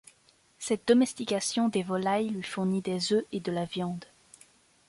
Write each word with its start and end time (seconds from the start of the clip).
Cette 0.57 0.87
domestication 0.87 1.67
des 1.69 1.83
volailles 1.83 2.31
lui 2.31 2.41
fournit 2.41 2.81
des 2.81 3.13
œufs 3.13 3.23
et 3.31 3.39
de 3.39 3.51
la 3.51 3.65
viande. 3.65 4.03